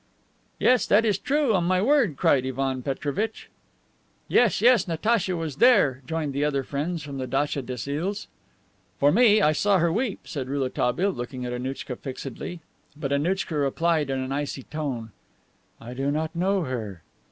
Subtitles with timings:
[0.57, 3.51] "Yes, that is true, on my word," cried Ivan Petrovitch.
[4.27, 8.25] "Yes, yes, Natacha was there," joined in the other friends from the datcha des Iles.
[8.97, 12.61] "For me, I saw her weep," said Rouletabille, looking at Annouchka fixedly.
[12.97, 15.11] But Annouchka replied in an icy tone:
[15.79, 17.03] "I do not know her."